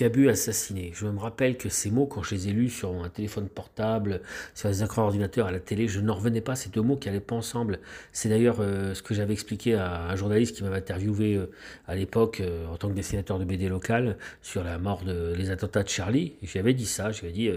[0.00, 0.92] Cabu assassiné.
[0.94, 4.22] Je me rappelle que ces mots, quand je les ai lus sur un téléphone portable,
[4.54, 6.56] sur les écrans ordinateurs, à la télé, je n'en revenais pas.
[6.56, 7.80] Ces deux mots qui n'allaient pas ensemble.
[8.10, 11.50] C'est d'ailleurs euh, ce que j'avais expliqué à un journaliste qui m'avait interviewé euh,
[11.86, 15.50] à l'époque euh, en tant que dessinateur de BD local sur la mort de les
[15.50, 16.32] attentats de Charlie.
[16.42, 17.12] J'avais dit ça.
[17.12, 17.50] J'avais dit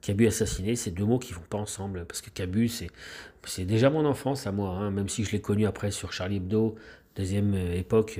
[0.00, 2.06] Cabu assassiné, c'est deux mots qui vont pas ensemble.
[2.06, 2.88] Parce que Cabu, c'est,
[3.44, 6.36] c'est déjà mon enfance à moi, hein, même si je l'ai connu après sur Charlie
[6.36, 6.76] Hebdo,
[7.14, 8.18] deuxième époque,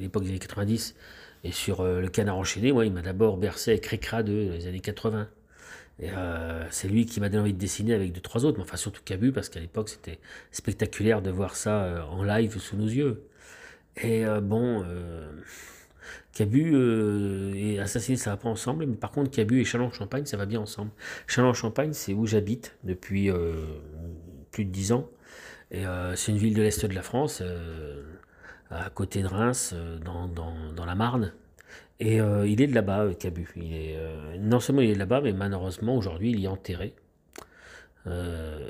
[0.00, 0.96] l'époque des années 90.
[1.44, 4.52] Et sur euh, le canard enchaîné, moi, il m'a d'abord bercé avec Récra 2 dans
[4.52, 5.28] les années 80.
[5.98, 8.64] Et euh, c'est lui qui m'a donné envie de dessiner avec deux, trois autres, mais
[8.64, 10.18] enfin surtout Cabu, parce qu'à l'époque c'était
[10.50, 13.28] spectaculaire de voir ça euh, en live sous nos yeux.
[14.02, 14.86] Et bon,
[16.32, 16.74] Cabu
[17.54, 20.60] et Assassiné, ça va pas ensemble, mais par contre Cabu et Chalon-Champagne, ça va bien
[20.60, 20.90] ensemble.
[21.26, 23.30] Chalon-Champagne, c'est où j'habite depuis
[24.50, 25.10] plus de dix ans.
[25.72, 25.82] Et
[26.16, 27.42] c'est une ville de l'Est de la France
[28.72, 31.32] à côté de Reims, euh, dans, la Marne.
[32.00, 33.48] Et euh, il est de là-bas, euh, Cabu.
[33.56, 33.98] Il est,
[34.38, 36.94] non seulement il est de là-bas, mais malheureusement, aujourd'hui, il est enterré.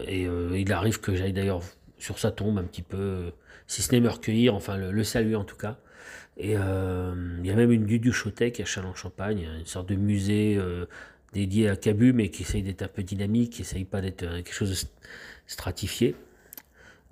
[0.06, 1.62] et il arrive que j'aille d'ailleurs
[1.98, 3.32] sur sa tombe un petit peu,
[3.66, 5.78] si ce n'est me recueillir, enfin le, saluer en tout cas.
[6.36, 10.60] Et il y a même une Duduchothèque à Châlons-Champagne, une sorte de musée
[11.32, 14.52] dédié à Cabu, mais qui essaye d'être un peu dynamique, qui essaye pas d'être quelque
[14.52, 14.88] chose de
[15.46, 16.14] stratifié.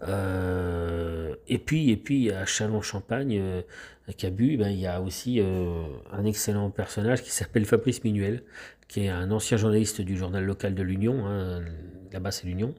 [0.08, 3.62] Euh, et puis, et puis à Chalon-Champagne, euh,
[4.08, 8.42] à Cabu, ben, il y a aussi euh, un excellent personnage qui s'appelle Fabrice Minuel,
[8.88, 11.26] qui est un ancien journaliste du journal local de l'Union.
[11.26, 11.62] Hein,
[12.12, 12.74] là-bas, c'est l'Union.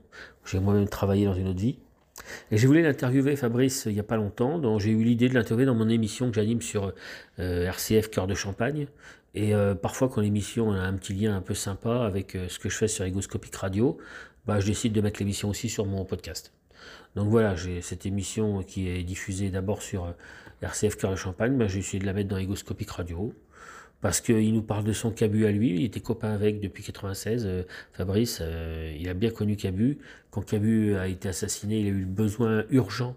[0.46, 1.80] J'ai moi-même travaillé dans une autre vie.
[2.52, 4.60] Et j'ai voulu l'interviewer, Fabrice, il n'y a pas longtemps.
[4.60, 6.94] Donc j'ai eu l'idée de l'interviewer dans mon émission que j'anime sur
[7.38, 8.88] RCF Cœur de Champagne.
[9.34, 12.76] Et parfois, quand l'émission a un petit lien un peu sympa avec ce que je
[12.76, 13.98] fais sur Egoscopic Radio,
[14.46, 16.52] bah, je décide de mettre l'émission aussi sur mon podcast.
[17.16, 20.12] Donc voilà, j'ai cette émission qui est diffusée d'abord sur euh,
[20.62, 23.34] RCF Cœur de Champagne, mais j'ai essayé de la mettre dans Egoscopic Radio.
[24.00, 27.46] Parce qu'il nous parle de son Cabu à lui, il était copain avec depuis 96.
[27.46, 30.00] Euh, Fabrice, euh, il a bien connu Cabu.
[30.32, 33.16] Quand Cabu a été assassiné, il a eu le besoin urgent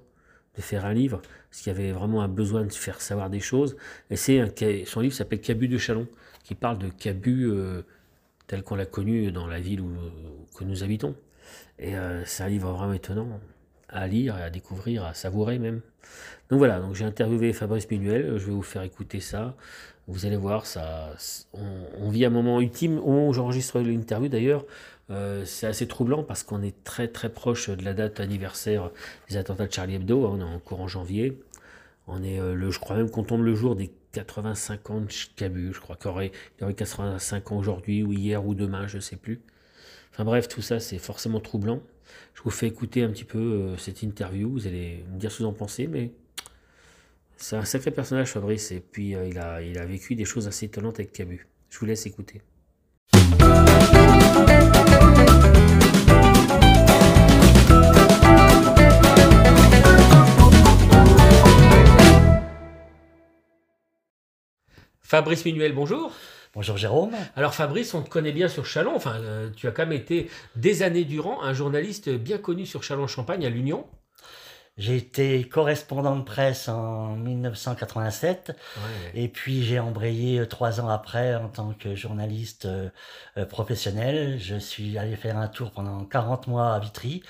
[0.57, 3.77] de faire un livre, parce qu'il avait vraiment un besoin de faire savoir des choses.
[4.11, 4.45] Et c'est
[4.87, 6.07] son livre s'appelle Cabu de Chalon,
[6.45, 7.51] qui parle de Cabu
[8.47, 9.91] tel qu'on l'a connu dans la ville où,
[10.57, 11.17] que nous habitons.
[11.81, 11.95] Et
[12.25, 13.41] c'est un livre vraiment étonnant
[13.95, 15.81] à lire à découvrir, à savourer même.
[16.51, 19.55] Donc voilà, donc j'ai interviewé Fabrice Minuel, je vais vous faire écouter ça.
[20.07, 21.13] Vous allez voir, ça,
[21.55, 22.99] on, vit un moment ultime.
[22.99, 24.67] Au moment où j'enregistre l'interview d'ailleurs,
[25.11, 28.91] euh, c'est assez troublant parce qu'on est très très proche de la date anniversaire
[29.31, 30.27] des attentats de Charlie Hebdo.
[30.27, 31.41] Hein, on est en courant janvier.
[32.07, 35.09] On est, euh, le, je crois même qu'on tombe le jour des 85 ans de
[35.37, 35.73] Cabu.
[35.73, 38.87] Je crois qu'il y aurait, il y aurait 85 ans aujourd'hui ou hier ou demain,
[38.87, 39.41] je ne sais plus.
[40.13, 41.81] Enfin bref, tout ça c'est forcément troublant.
[42.35, 45.39] Je vous fais écouter un petit peu euh, cette interview, vous allez me dire ce
[45.39, 46.13] que vous en pensez, mais
[47.37, 50.47] c'est un sacré personnage Fabrice, et puis euh, il, a, il a vécu des choses
[50.47, 51.47] assez étonnantes avec Cabu.
[51.71, 52.41] Je vous laisse écouter.
[65.03, 66.13] Fabrice Minuel, bonjour.
[66.55, 67.17] Bonjour Jérôme.
[67.35, 68.95] Alors Fabrice, on te connaît bien sur Chalon.
[68.95, 72.85] Enfin, euh, tu as quand même été des années durant un journaliste bien connu sur
[72.85, 73.87] Chalon-Champagne à l'Union.
[74.79, 78.57] J'ai été correspondant de presse en 1987
[79.15, 84.39] et puis j'ai embrayé euh, trois ans après en tant que journaliste euh, professionnel.
[84.39, 87.25] Je suis allé faire un tour pendant 40 mois à Vitry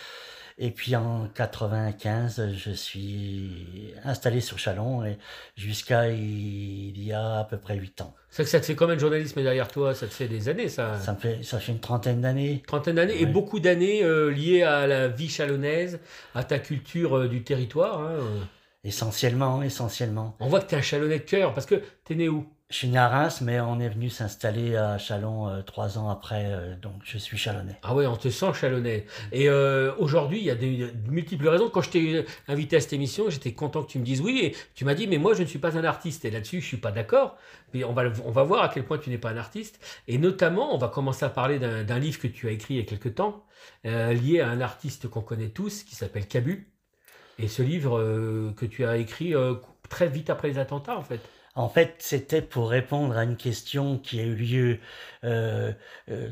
[0.56, 5.18] et puis en 95, je suis installé sur Chalon et
[5.56, 8.14] jusqu'à il y a à peu près 8 ans.
[8.30, 10.68] C'est que ça te fait combien de journalisme derrière toi Ça te fait des années,
[10.68, 10.98] ça?
[11.00, 12.62] Ça, fait, ça fait une trentaine d'années.
[12.66, 16.00] Trentaine d'années et beaucoup d'années euh, liées à la vie chalonnaise,
[16.34, 18.00] à ta culture euh, du territoire.
[18.00, 18.40] Hein, euh.
[18.84, 20.36] Essentiellement, essentiellement.
[20.40, 22.46] On voit que tu es un chalonnais de cœur parce que tu es né où?
[22.70, 26.08] Je suis né à Reims, mais on est venu s'installer à Chalon euh, trois ans
[26.08, 27.78] après, euh, donc je suis chalonnais.
[27.82, 29.06] Ah ouais, on te sent chalonnais.
[29.32, 31.70] Et euh, aujourd'hui, il y a des, multiples raisons.
[31.70, 34.56] Quand je t'ai invité à cette émission, j'étais content que tu me dises oui, et
[34.74, 36.24] tu m'as dit, mais moi, je ne suis pas un artiste.
[36.24, 37.36] Et là-dessus, je suis pas d'accord.
[37.74, 39.78] Mais on va, on va voir à quel point tu n'es pas un artiste.
[40.08, 42.80] Et notamment, on va commencer à parler d'un livre que tu as écrit il y
[42.80, 43.44] a quelque temps,
[43.84, 46.73] lié à un artiste qu'on connaît tous, qui s'appelle Cabu.
[47.38, 49.34] Et ce livre que tu as écrit
[49.88, 51.20] très vite après les attentats, en fait?
[51.56, 54.78] En fait, c'était pour répondre à une question qui a eu lieu
[55.22, 55.72] euh,
[56.08, 56.28] euh,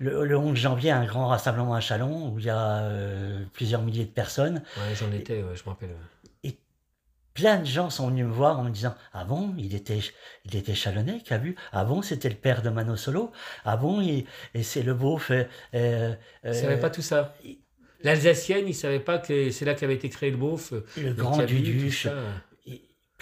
[0.00, 4.04] le, 11 janvier, un grand rassemblement à Chalon où il y a euh, plusieurs milliers
[4.04, 4.64] de personnes.
[4.78, 5.94] Ouais, j'en étais, je me rappelle.
[6.42, 6.58] Et
[7.34, 10.00] plein de gens sont venus me voir en me disant Ah bon, il était,
[10.44, 11.54] il était chalonnais, qu'a vu?
[11.70, 13.30] Ah bon, c'était le père de Mano Solo
[13.64, 14.26] Ah bon, et
[14.64, 15.30] c'est le beauf.
[15.30, 17.32] Euh, ne savait pas tout ça.
[18.04, 20.72] L'Alsacienne, il savait pas que c'est là qu'avait été créé le beauf.
[20.96, 22.08] Le grand Duduche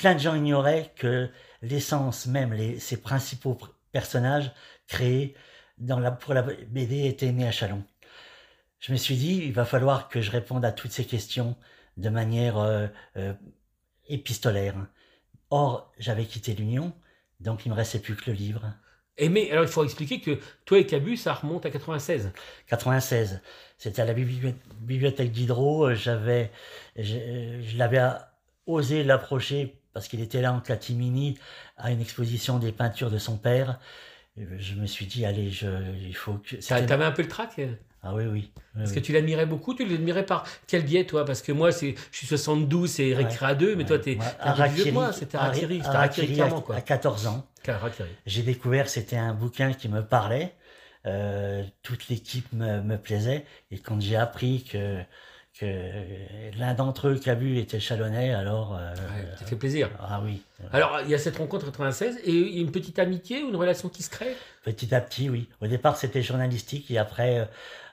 [0.01, 1.29] plein de gens ignoraient que
[1.61, 3.59] l'essence même, les, ses principaux
[3.93, 4.51] personnages
[4.89, 5.37] créés
[5.77, 7.85] dans la, pour la BD étaient nés à Chalon.
[8.79, 11.55] Je me suis dit, il va falloir que je réponde à toutes ces questions
[11.99, 12.87] de manière euh,
[13.19, 13.35] euh,
[14.09, 14.75] épistolaire.
[15.51, 16.95] Or, j'avais quitté l'Union,
[17.41, 18.73] donc il me restait plus que le livre.
[19.29, 22.33] Mais alors il faut expliquer que toi et Cabu, ça remonte à 96.
[22.69, 23.41] 96.
[23.79, 25.87] C'était à la bibliothèque d'Hydro.
[25.87, 26.51] Euh, j'avais,
[26.97, 28.03] je, l'avais
[28.67, 31.39] osé l'approcher parce qu'il était là en catimini
[31.77, 33.79] à une exposition des peintures de son père.
[34.37, 35.69] Je me suis dit, allez, je,
[36.01, 36.57] il faut que.
[36.57, 37.61] T'avais un peu le trac
[38.03, 38.51] ah oui, oui.
[38.81, 41.25] Est-ce que tu l'admirais beaucoup Tu l'admirais par quel biais, toi?
[41.25, 44.17] Parce que moi, c'est, je suis 72, c'est Eric ouais, 2, mais toi, tu es
[44.17, 45.13] plus de moi.
[45.13, 45.83] C'était Harakiri.
[46.15, 46.41] C'était
[46.75, 47.47] À 14 ans.
[48.27, 50.55] J'ai découvert, c'était un bouquin qui me parlait.
[51.07, 53.47] Euh, toute l'équipe me, me, plaisait.
[53.71, 55.01] Et quand j'ai appris que,
[55.59, 58.77] que l'un d'entre eux, Cabu, était chalonnais, alors.
[58.77, 58.95] Euh,
[59.39, 59.89] ça fait plaisir.
[59.99, 60.43] Ah oui.
[60.73, 64.03] Alors, il y a cette rencontre 96 et une petite amitié ou une relation qui
[64.03, 64.37] se crée?
[64.63, 65.49] Petit à petit, oui.
[65.63, 67.49] Au départ, c'était journalistique et après,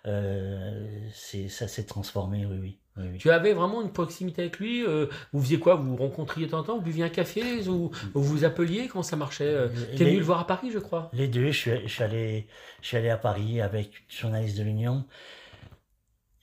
[0.08, 2.80] euh, ça s'est transformé, oui, oui.
[3.20, 6.52] Tu avais vraiment une proximité avec lui euh, Vous faisiez quoi Vous vous rencontriez de
[6.52, 9.68] temps en temps Vous buviez un café Ou vous vous appeliez Comment ça marchait euh,
[9.96, 11.52] Tu es venu le voir à Paris, je crois Les deux.
[11.52, 12.48] Je suis, allé,
[12.82, 15.06] je suis allé à Paris avec une journaliste de l'Union.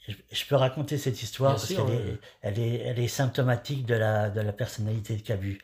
[0.06, 4.30] Je, peux raconter cette histoire parce qu'elle est, elle est, elle est symptomatique de la,
[4.30, 5.60] de la personnalité de Cabu.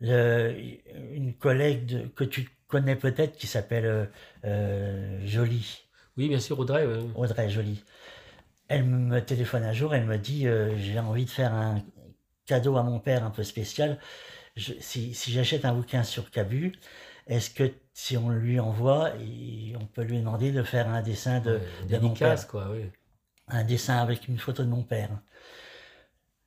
[0.00, 4.10] une collègue que tu connais peut-être qui s'appelle
[4.44, 5.85] euh, Jolie.
[6.16, 6.86] Oui, bien sûr, Audrey.
[7.14, 7.82] Audrey Jolie.
[8.68, 11.82] Elle me téléphone un jour, elle me dit euh, j'ai envie de faire un
[12.46, 13.98] cadeau à mon père un peu spécial.
[14.56, 16.72] si, si j'achète un bouquin sur Cabu,
[17.26, 19.12] est-ce que si on lui envoie,
[19.80, 22.46] on peut lui demander de faire un dessin de, de mon père?
[22.46, 22.90] quoi, oui.
[23.48, 25.10] Un dessin avec une photo de mon père.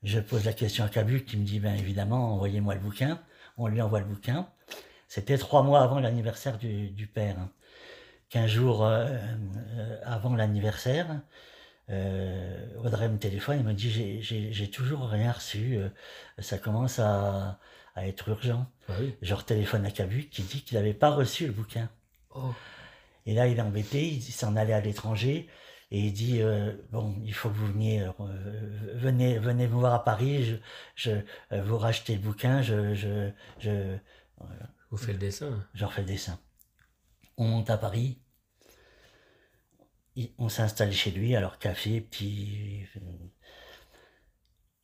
[0.04, 3.22] Je pose la question à Cabu qui me dit ben évidemment envoyez-moi le bouquin.
[3.58, 4.50] On lui envoie le bouquin.
[5.08, 7.36] C'était trois mois avant l'anniversaire du, du, père.
[8.30, 11.22] Quinze jours euh, euh, avant l'anniversaire,
[11.90, 15.90] euh, Audrey me téléphone et me dit j'ai toujours rien reçu, euh,
[16.38, 17.60] ça commence à,
[17.96, 18.68] à être urgent.
[18.88, 19.16] Ah oui.
[19.24, 21.90] Je téléphone à Cabu qui dit qu'il n'avait pas reçu le bouquin.
[22.36, 22.54] Oh.
[23.26, 25.48] Et là il est embêté, il s'en allait à l'étranger
[25.92, 28.12] et il dit euh, bon il faut que vous veniez euh,
[28.94, 30.56] venez venez me voir à Paris, je,
[30.96, 31.12] je
[31.52, 33.98] euh, vous rachetez le bouquin, je je je
[34.92, 35.66] vous faites le dessin.
[35.74, 36.40] Je refais le dessin.
[37.40, 38.20] On monte à Paris
[40.38, 42.86] on s'installe chez lui, alors café, petit.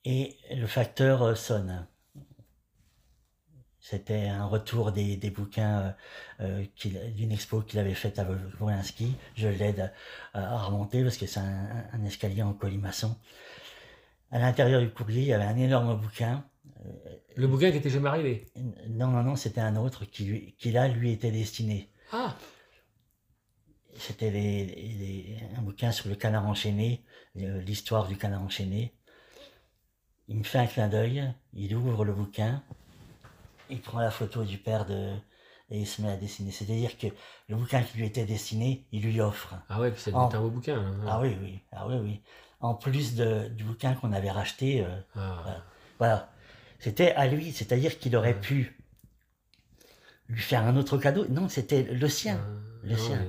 [0.06, 1.88] Et le facteur euh, sonne.
[3.80, 5.96] C'était un retour des, bouquins
[6.40, 8.28] euh, euh, d'une expo qu'il avait faite à
[8.60, 9.16] Wolinski.
[9.36, 9.94] Je l'aide
[10.34, 13.16] à, remonter parce que c'est un, escalier en colimaçon.
[14.32, 16.46] À l'intérieur du courrier, il y avait un énorme bouquin.
[17.36, 18.48] Le bouquin qui était jamais arrivé
[18.90, 21.92] Non, non, non, c'était un autre qui, qui là, lui était destiné.
[22.12, 22.36] Ah
[23.98, 27.04] c'était un bouquin sur le canard enchaîné,
[27.36, 28.94] l'histoire du canard enchaîné.
[30.28, 32.64] Il me fait un clin d'œil, il ouvre le bouquin,
[33.70, 35.14] il prend la photo du père de,
[35.70, 36.52] et il se met à dessiner.
[36.52, 37.08] C'est-à-dire que
[37.48, 39.56] le bouquin qui lui était destiné, il lui offre.
[39.70, 40.78] Ah ouais, c'est un beau bouquin.
[40.78, 41.06] Hein.
[41.08, 42.22] Ah oui, oui, ah oui, oui.
[42.60, 45.64] En plus de, du bouquin qu'on avait racheté, euh, ah.
[46.00, 46.32] voilà.
[46.80, 48.78] C'était à lui, c'est-à-dire qu'il aurait pu
[50.30, 51.26] lui faire un autre cadeau.
[51.30, 52.40] Non, c'était le sien.
[52.42, 53.20] Ah, le sien.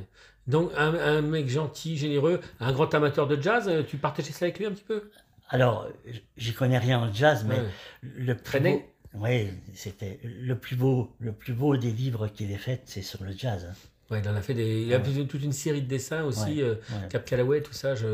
[0.47, 4.59] Donc un, mec gentil, généreux, un grand amateur de jazz, euh, tu partageais ça avec
[4.59, 5.11] lui un petit peu?
[5.49, 5.89] Alors,
[6.37, 7.59] j'y connais rien en jazz, mais
[8.03, 8.83] le plus beau,
[9.15, 13.23] oui, c'était le plus beau, le plus beau des livres qu'il ait fait, c'est sur
[13.23, 13.67] le jazz.
[13.69, 13.75] Hein.
[14.11, 16.77] Ouais, il en a fait des, il a toute une série de dessins aussi, euh,
[17.11, 17.97] Cap Calloway, tout ça.
[17.97, 18.07] Je,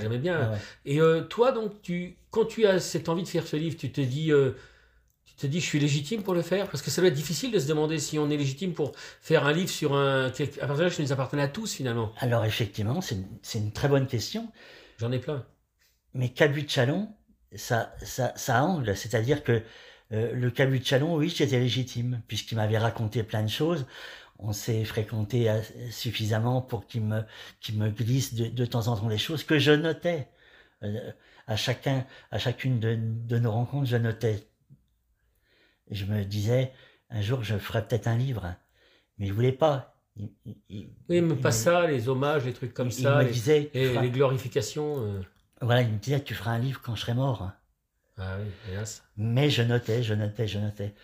[0.00, 0.52] j'aimais bien.
[0.84, 3.90] Et euh, toi, donc, tu, quand tu as cette envie de faire ce livre, tu
[3.90, 4.30] te dis,
[5.40, 6.68] te dis, je suis légitime pour le faire?
[6.68, 9.46] Parce que ça doit être difficile de se demander si on est légitime pour faire
[9.46, 12.12] un livre sur un, un personnage qui nous appartenait à tous, finalement.
[12.18, 14.50] Alors, effectivement, c'est une, une, très bonne question.
[14.98, 15.46] J'en ai plein.
[16.14, 17.08] Mais Cabu de Chalon,
[17.54, 18.96] ça, ça, ça angle.
[18.96, 19.62] C'est-à-dire que
[20.12, 23.86] euh, le Cabu de Chalon, oui, j'étais légitime, puisqu'il m'avait raconté plein de choses.
[24.38, 25.52] On s'est fréquenté
[25.90, 27.22] suffisamment pour qu'il me,
[27.60, 30.28] qu'il me glisse de, de, temps en temps des choses que je notais.
[30.82, 31.12] Euh,
[31.46, 34.49] à chacun, à chacune de, de nos rencontres, je notais
[35.90, 36.72] je me disais,
[37.10, 38.54] un jour, je ferai peut-être un livre.
[39.18, 39.96] Mais je voulais pas.
[40.16, 45.04] oui, mais pas ça, les hommages, les trucs comme ça, les, disait, les, glorifications.
[45.04, 45.20] Euh.
[45.60, 47.50] Voilà, il me disait, tu feras un livre quand je serai mort.
[48.16, 49.02] Ah oui, hélas.
[49.16, 50.94] Mais je notais, je notais, je notais.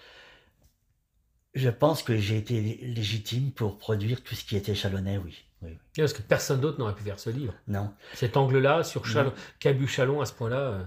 [1.54, 5.42] Je pense que j'ai été légitime pour produire tout ce qui était Chalonnais, oui.
[5.62, 7.54] oui, Parce que personne d'autre n'aurait pu faire ce livre.
[7.66, 7.94] Non.
[8.12, 9.02] Cet angle-là, sur
[9.58, 10.58] Cabu Chalon à ce point-là.
[10.58, 10.84] Euh.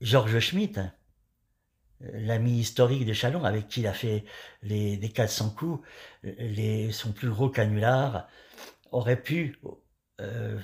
[0.00, 0.80] Georges Schmitt,
[2.00, 4.24] l'ami historique de Chalon, avec qui il a fait
[4.62, 5.86] les, les 400 coups,
[6.22, 8.28] les, son plus gros canular,
[8.92, 9.58] aurait pu
[10.20, 10.58] euh,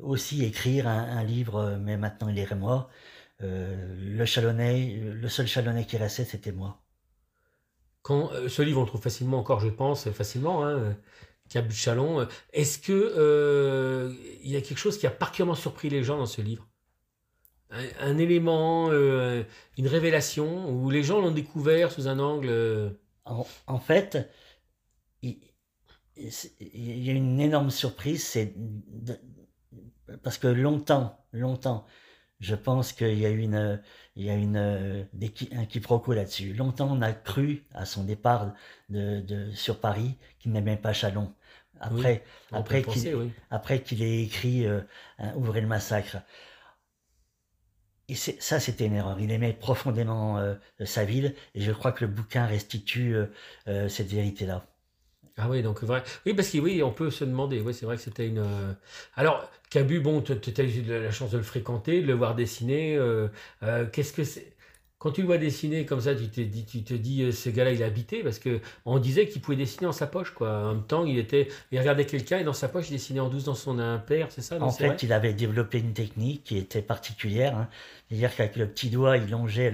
[0.00, 2.90] aussi écrire un, livre, mais maintenant il est moi.
[3.42, 6.82] Euh, le Chalonnais, le seul Chalonnais qui restait, c'était moi.
[8.02, 10.96] Quand, euh, ce livre, on le trouve facilement encore, je pense, facilement, hein,
[11.48, 12.26] Cabu Chalon.
[12.52, 16.42] Est-ce que il y a quelque chose qui a particulièrement surpris les gens dans ce
[16.42, 16.69] livre?
[18.00, 19.44] Un, élément, euh,
[19.78, 22.90] une révélation, où les gens l'ont découvert sous un angle euh,
[23.66, 24.28] en, fait,
[25.22, 25.38] il,
[26.58, 28.54] y a une énorme surprise, c'est
[30.22, 31.86] parce que longtemps, longtemps,
[32.40, 33.80] je pense qu'il y a une,
[34.16, 35.06] il y a une,
[35.52, 36.54] un quiproquo là-dessus.
[36.54, 38.52] Longtemps, on a cru à son départ
[38.88, 41.32] de, de sur Paris qu'il n'aimait pas Chalon.
[41.80, 42.22] Après,
[42.52, 44.80] après qu'il, après qu'il ait écrit euh,
[45.34, 46.18] Ouvrez le massacre
[48.14, 49.18] ça, c'était une erreur.
[49.20, 53.26] Il aimait profondément euh, sa ville, et je crois que le bouquin restitue euh,
[53.68, 54.66] euh, cette vérité-là.
[55.36, 56.02] Ah oui, donc vrai.
[56.26, 57.60] Oui, parce que oui, on peut se demander.
[57.60, 58.44] Oui, c'est vrai que c'était une.
[59.16, 62.98] Alors, Cabu, bon, tu as eu la chance de le fréquenter, de le voir dessiner.
[63.92, 64.52] Qu'est-ce que c'est
[65.00, 67.48] quand tu le vois dessiner comme ça, tu te dis, tu te dis euh, ce
[67.48, 70.50] gars-là, il a habité parce que on disait qu'il pouvait dessiner en sa poche, quoi.
[70.50, 73.30] En même temps, il était, il regardait quelqu'un et dans sa poche, il dessinait en
[73.30, 76.82] douce dans son impair, c'est ça En fait, il avait développé une technique qui était
[76.82, 77.56] particulière.
[77.56, 77.68] Hein.
[78.08, 79.72] C'est-à-dire qu'avec le petit doigt, il longeait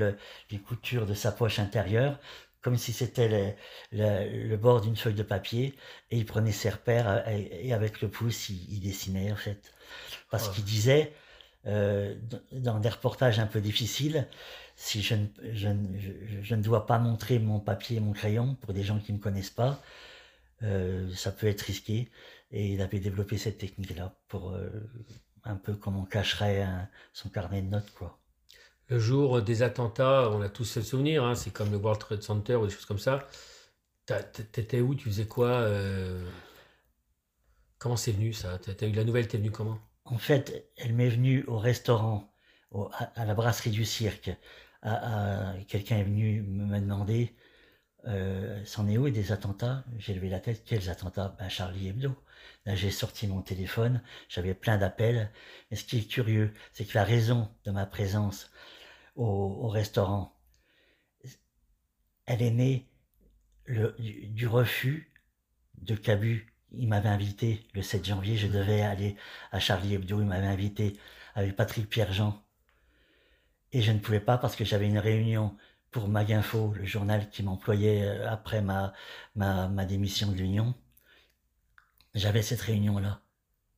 [0.51, 2.21] les coutures de sa poche intérieure
[2.63, 3.55] comme si c'était
[3.93, 5.77] le, bord d'une feuille de papier,
[6.11, 7.23] et il prenait ses repères euh,
[7.63, 9.73] et, avec le pouce, il, dessinait en fait.
[10.33, 11.13] Parce qu'il disait,
[11.67, 12.15] euh,
[12.53, 14.29] dans des reportages un peu difficiles,
[14.77, 19.13] si je ne, dois pas montrer mon papier et mon crayon pour des gens qui
[19.13, 19.83] ne me connaissent pas,
[20.63, 22.11] euh, ça peut être risqué.
[22.53, 24.71] Et il avait développé cette technique-là pour euh,
[25.45, 26.67] un peu comme on cacherait
[27.13, 28.19] son carnet de notes, quoi.
[28.89, 32.23] Le jour des attentats, on a tous le souvenir, hein, c'est comme le World Trade
[32.23, 33.27] Center ou des choses comme ça.
[34.07, 35.69] T'étais où Tu faisais quoi?
[37.79, 38.59] Comment c'est venu ça?
[38.59, 39.81] T'as eu la nouvelle, t'es venu comment?
[40.07, 42.33] En fait, elle m'est venue au restaurant,
[43.15, 44.31] à, la brasserie du cirque,
[45.69, 47.35] quelqu'un est venu me demander
[48.07, 49.85] euh, c'en est où des attentats?
[49.99, 51.35] J'ai levé la tête, quels attentats?
[51.39, 52.15] Ben Charlie Hebdo.
[52.65, 55.33] Là j'ai sorti mon téléphone, j'avais plein d'appels.
[55.71, 58.51] Et ce qui est curieux, c'est que la raison de ma présence
[59.17, 60.37] au, restaurant,
[62.27, 62.89] elle est née
[63.99, 65.13] du, refus
[65.79, 66.53] de Cabu.
[66.79, 69.17] Il m'avait invité le 7 janvier, je devais aller
[69.53, 70.97] à Charlie Hebdo, il m'avait invité
[71.35, 72.43] avec Patrick Pierre-Jean
[73.73, 75.57] et je ne pouvais pas parce que j'avais une réunion
[75.91, 78.93] pour Maginfo, le journal qui m'employait euh, après ma,
[79.35, 80.75] ma, ma démission de l'Union.
[82.15, 83.21] J'avais cette réunion-là.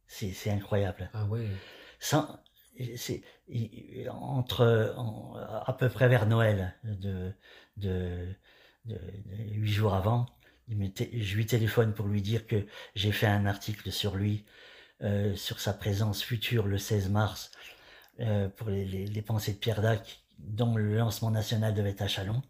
[0.06, 1.10] C'est incroyable.
[1.12, 1.48] Ah ouais.
[2.00, 2.40] Sans,
[2.96, 3.22] c'est
[4.10, 4.94] entre
[5.66, 7.32] à peu près vers Noël de,
[7.76, 8.28] de,
[8.84, 8.98] de,
[9.36, 10.26] huit jours avant,
[10.70, 14.44] je lui téléphone pour lui dire que j'ai fait un article sur lui,
[15.02, 17.50] euh, sur sa présence future le 16 mars
[18.20, 22.42] euh, pour les, pensées de Pierre Dac, dont le lancement national devait être à Chalon.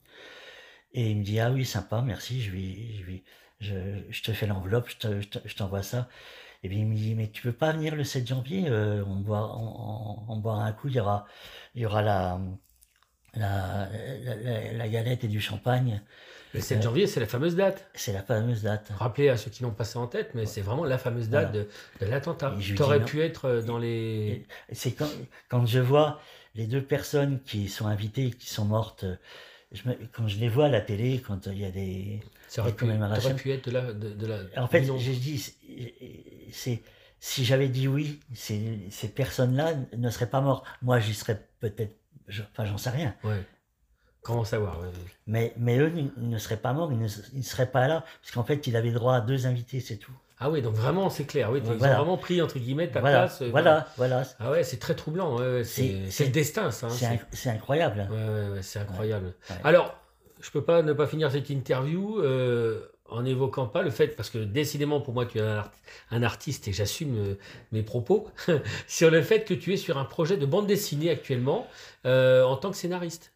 [0.92, 6.08] Et il me dit, ah oui, sympa, merci, je, te fais l'enveloppe, je t'envoie ça.
[6.62, 9.16] Et puis il me dit, mais tu peux pas venir le 7 janvier, euh, on,
[9.20, 11.26] boira un coup, il y aura,
[13.34, 16.02] la galette et du champagne.
[16.54, 17.88] Le 7 janvier, c'est la fameuse date.
[17.94, 18.90] C'est la fameuse date.
[18.98, 21.68] Rappelez à ceux qui l'ont passé en tête, mais c'est vraiment la fameuse date de,
[22.00, 22.54] de l'attentat.
[22.60, 24.46] Tu aurais pu être euh, dans les.
[24.72, 25.08] C'est quand,
[25.48, 26.20] quand je vois
[26.54, 29.04] les deux personnes qui sont invitées, qui sont mortes,
[29.72, 32.72] je quand je les vois à la télé, quand il y a des, ça aurait,
[32.72, 32.86] pu,
[33.36, 33.92] pu être de la.
[33.92, 35.54] De, la en fait, j'ai dit,
[36.50, 36.82] c'est
[37.20, 40.64] si j'avais dit oui, ces, ces personnes-là ne seraient pas mortes.
[40.82, 41.94] Moi, j'y serais peut-être.
[42.52, 43.14] Enfin, j'en sais rien.
[43.24, 43.42] Ouais.
[44.28, 44.76] Comment savoir
[45.26, 48.44] mais, mais eux, ils ne seraient pas morts, ils ne, seraient pas là, parce qu'en
[48.44, 50.12] fait, il avait droit à deux invités, c'est tout.
[50.38, 51.50] Ah oui, donc vraiment, c'est clair.
[51.50, 53.40] Oui, ils ont vraiment pris, entre guillemets, ta place.
[53.40, 54.24] Euh, voilà, voilà.
[54.38, 55.38] Ah ouais, c'est très troublant.
[55.64, 56.88] c'est le destin, ça.
[56.88, 58.06] Hein, c'est incroyable.
[58.10, 59.32] Ouais, ouais, c'est incroyable.
[59.64, 59.96] Alors,
[60.42, 64.28] je peux pas ne pas finir cette interview euh, en évoquant pas le fait, parce
[64.28, 65.42] que décidément, pour moi, tu es
[66.10, 67.34] un, artiste et j'assume euh,
[67.72, 68.28] mes propos,
[68.86, 71.66] sur le fait que tu es sur un projet de bande dessinée actuellement
[72.04, 73.32] en tant que scénariste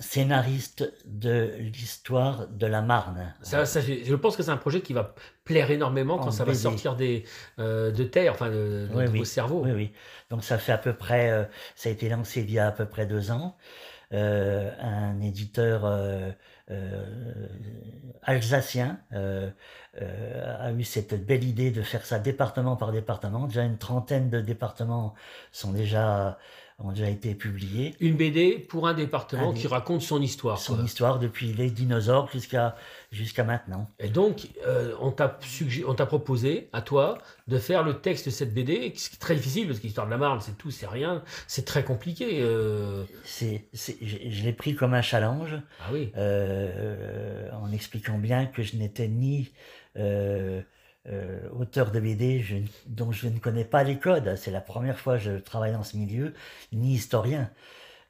[0.00, 3.34] scénariste de l'histoire de la Marne.
[3.42, 5.14] Ça, je pense que c'est un projet qui va
[5.44, 7.24] plaire énormément quand ça va sortir des,
[7.58, 9.62] euh, de terre, enfin de, de, oui, vos cerveaux.
[9.64, 9.92] Oui, oui.
[10.30, 12.72] Donc ça fait à peu près, euh, ça a été lancé il y a à
[12.72, 13.56] peu près deux ans.
[14.12, 15.84] Euh, un éditeur
[18.22, 23.46] alsacien a eu cette belle idée de faire ça département par département.
[23.48, 25.14] Déjà une trentaine de départements
[25.50, 26.38] sont déjà
[26.78, 27.94] ont déjà été publiés.
[27.98, 30.58] Une BD pour un département qui raconte son histoire.
[30.58, 32.76] Son histoire depuis les dinosaures jusqu'à
[33.10, 33.90] jusqu'à maintenant.
[33.98, 35.38] Et donc, euh, on t'a
[35.86, 37.18] on t'a proposé à toi
[37.48, 40.12] de faire le texte de cette BD, qui est très difficile parce que l'histoire de
[40.12, 42.40] la Marne, c'est tout, c'est rien, c'est très compliqué.
[42.42, 43.04] Euh...
[43.24, 45.56] C'est, je, l'ai pris comme un challenge.
[45.80, 46.12] Ah oui.
[46.16, 49.50] Euh, en expliquant bien que je n'étais ni
[51.08, 52.44] euh, euh, auteur de BD
[52.86, 54.36] dont je ne connais pas les codes.
[54.36, 56.32] C'est la première fois que je travaille dans ce milieu,
[56.72, 57.50] ni historien.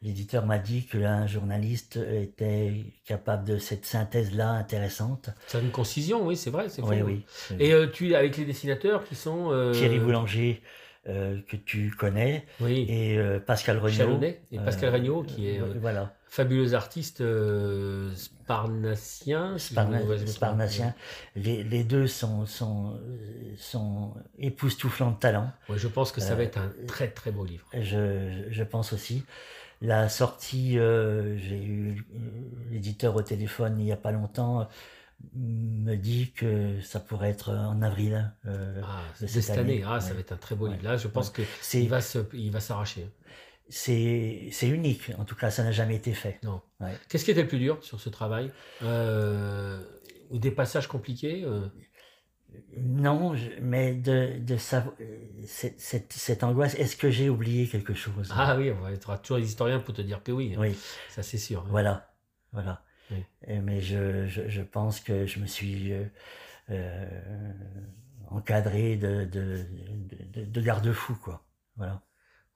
[0.02, 2.72] L'éditeur m'a dit qu'un journaliste était
[3.04, 5.30] capable de cette synthèse-là intéressante.
[5.48, 6.66] C'est une concision, oui, c'est vrai.
[6.78, 7.24] Oui, oui,
[7.58, 10.62] Et euh, tu avec les dessinateurs qui sont euh, Thierry Boulanger,
[11.06, 12.84] que tu connais, oui.
[12.88, 14.20] et Pascal Regnault.
[14.22, 16.14] et Pascal Regnault, qui est voilà.
[16.28, 17.22] Fabuleux artiste
[18.14, 19.58] Sparnacien.
[19.58, 20.94] Sparnacien.
[21.36, 22.98] Les, les, deux sont, sont,
[23.56, 25.52] sont époustouflants de talent.
[25.68, 27.66] Ouais, je pense que ça va être un très très beau livre.
[27.74, 29.24] Je, je pense aussi.
[29.80, 32.04] La sortie, euh, j'ai eu
[32.70, 34.68] l'éditeur au téléphone il n'y a pas longtemps
[35.34, 39.82] me dit que ça pourrait être en avril euh, ah, de cette, année.
[39.86, 40.82] Ah, ça va être un très beau livre.
[40.82, 41.42] Là, je pense que
[41.74, 43.08] il va se, il va s'arracher
[43.68, 45.12] c'est unique.
[45.18, 46.40] En tout cas, ça n'a jamais été fait.
[46.42, 46.60] Non.
[47.08, 48.50] Qu'est-ce qui était le plus dur sur ce travail
[48.82, 49.82] euh,
[50.30, 51.66] Ou des passages compliqués euh?
[52.78, 54.94] Non, mais de, de savoir
[55.44, 58.32] cette, cette, angoisse, est-ce que j'ai oublié quelque chose?
[58.34, 60.54] Ah oui, il y aura toujours des historiens pour te dire que oui.
[60.56, 60.74] Oui.
[61.10, 61.66] Ça, c'est sûr.
[61.68, 62.10] Voilà.
[62.52, 62.82] Voilà.
[63.46, 65.92] Mais je, je, je, pense que je me suis
[66.70, 67.06] euh,
[68.28, 69.66] encadré de, de,
[70.32, 71.46] de, de garde-fou, quoi.
[71.76, 72.02] Voilà.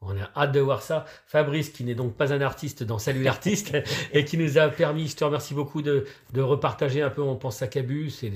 [0.03, 1.05] On a hâte de voir ça.
[1.27, 3.77] Fabrice, qui n'est donc pas un artiste dans Salut l'artiste,
[4.13, 6.05] et qui nous a permis, je te remercie beaucoup, de,
[6.37, 8.31] repartager un peu, on pense à Cabu, c'est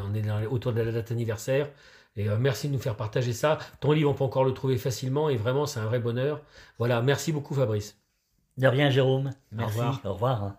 [0.00, 1.68] on est autour de la date anniversaire.
[2.16, 3.58] Et euh, merci de nous faire partager ça.
[3.80, 6.40] Ton livre, on peut encore le trouver facilement, et vraiment, c'est un vrai bonheur.
[6.78, 7.96] Voilà, merci beaucoup Fabrice.
[8.58, 9.32] De rien, Jérôme.
[9.50, 9.78] Merci.
[9.78, 10.00] Au revoir.
[10.04, 10.52] Au revoir.